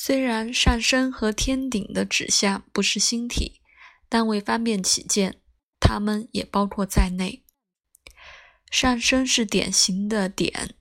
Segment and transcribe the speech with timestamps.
[0.00, 3.60] 虽然上升和天顶的指向不是星体，
[4.08, 5.40] 但为方便起见，
[5.80, 7.44] 它们也包括在内。
[8.70, 10.76] 上升是典型的点，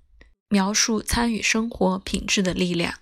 [0.49, 2.99] 描述参与生活品质的力量。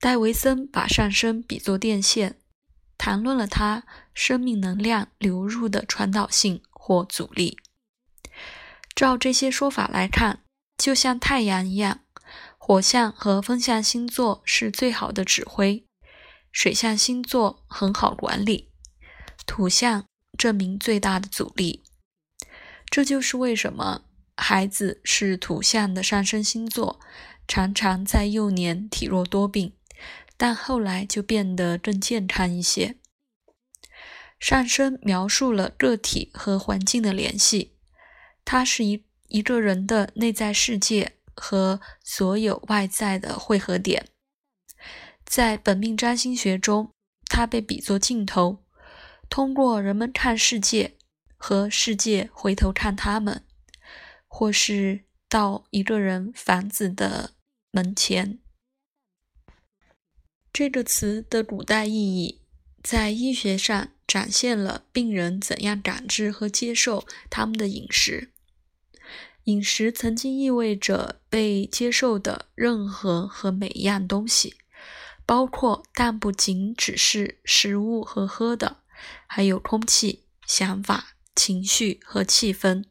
[0.00, 2.40] 戴维森把上升比作电线，
[2.98, 7.56] 谈论了它生命能量流入的传导性或阻力。
[8.96, 10.42] 照这些说法来看，
[10.76, 12.00] 就像太阳一样，
[12.70, 15.84] 火象和风象星座是最好的指挥，
[16.52, 18.70] 水象星座很好管理，
[19.44, 20.04] 土象
[20.38, 21.82] 证明最大的阻力。
[22.88, 24.04] 这就是为什么
[24.36, 27.00] 孩子是土象的上升星座，
[27.48, 29.72] 常常在幼年体弱多病，
[30.36, 32.94] 但后来就变得更健康一些。
[34.38, 37.74] 上升描述了个体和环境的联系，
[38.44, 44.06] 它是一一个人的内在世界和所有外在的汇合点。
[45.24, 46.92] 在本命占星学中，
[47.24, 48.64] 它被比作镜头，
[49.28, 50.98] 通过人们看世界。
[51.42, 53.46] 和世界回头看他们，
[54.28, 57.30] 或是到一个人房子的
[57.70, 58.38] 门前。
[60.52, 62.42] 这个词的古代意义
[62.82, 68.34] 在医学上展现了病人怎样感知和接受他们的饮食。
[69.50, 74.54] 饮食曾经意味着被接受的任何和每一样东西，
[75.26, 78.78] 包括但不仅只是食物和喝的，
[79.26, 81.16] 还有空气、想法。
[81.36, 82.84] 情绪和气氛，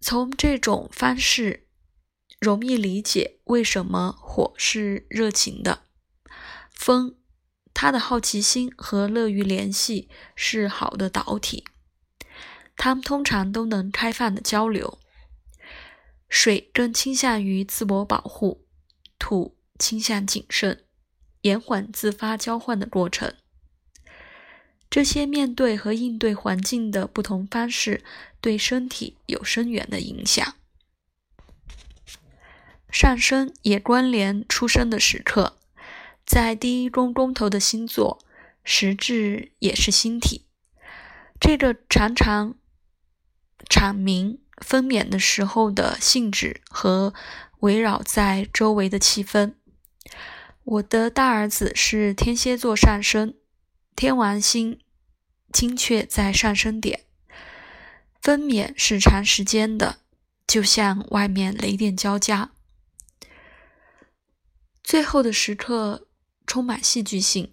[0.00, 1.68] 从这种方式
[2.40, 5.84] 容易理解为什么火是热情的，
[6.72, 7.14] 风，
[7.72, 11.62] 它的好奇心和乐于联系是好的导体，
[12.82, 14.98] 他们通常都能开放的交流。
[16.30, 18.64] 水更倾向于自我保护，
[19.18, 20.82] 土倾向谨慎，
[21.42, 23.34] 延缓自发交换的过程。
[24.88, 28.02] 这些面对和应对环境的不同方式，
[28.40, 30.54] 对身体有深远的影响。
[32.90, 35.58] 上升也关联出生的时刻，
[36.24, 38.24] 在第一宫宫头的星座，
[38.64, 40.46] 实质也是星体。
[41.38, 42.54] 这个常常
[43.68, 47.12] 阐明分娩的时候的性质和
[47.60, 49.54] 围绕在周围的气氛。
[50.64, 53.34] 我的大儿子是天蝎座上升。
[53.96, 54.78] 天王星
[55.52, 57.04] 精确在上升点，
[58.22, 59.98] 分娩是长时间的，
[60.46, 62.52] 就像外面雷电交加。
[64.82, 66.08] 最后的时刻
[66.46, 67.52] 充满戏剧性，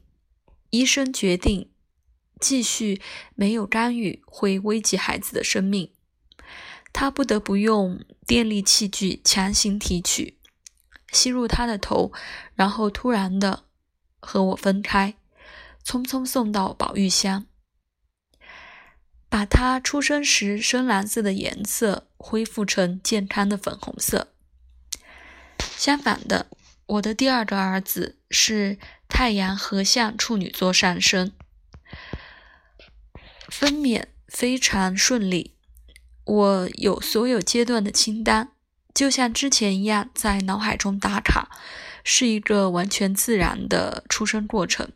[0.70, 1.72] 医生决定
[2.40, 3.02] 继续
[3.36, 5.92] 没有干预会危及孩子的生命，
[6.94, 10.40] 他不得不用电力器具强行提取，
[11.12, 12.12] 吸入他的头，
[12.56, 13.66] 然后突然的
[14.20, 15.16] 和我分开。
[15.86, 17.46] 匆匆送到保育箱，
[19.30, 24.34] 把他出生时深蓝色的颜色恢复成健康的粉红色。
[25.78, 26.48] 相反的，
[26.88, 28.78] 我的第二个儿子是
[29.08, 31.32] 太阳合相处女座上升，
[33.48, 35.57] 分娩非常顺利。
[36.28, 38.52] 我有所有阶段的清单，
[38.94, 41.50] 就像之前一样在脑海中打卡，
[42.04, 44.92] 是一个完全自然的出生过程。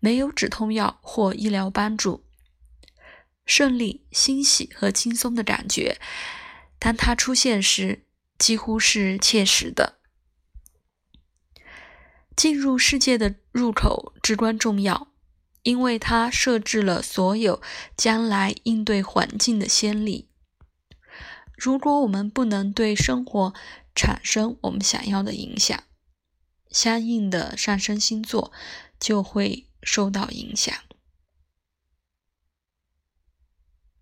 [0.00, 2.24] 没有止痛药或医疗帮助，
[3.46, 6.00] 顺利、欣喜和轻松的感觉，
[6.78, 8.04] 当它出现时，
[8.38, 9.98] 几乎是切实的。
[12.36, 15.07] 进入世界的入口至关重要，
[15.68, 17.60] 因为它设置了所有
[17.96, 20.28] 将来应对环境的先例。
[21.54, 23.52] 如果我们不能对生活
[23.94, 25.82] 产生我们想要的影响，
[26.70, 28.52] 相应的上升星座
[28.98, 29.66] 就会。
[29.80, 30.74] 受到影响。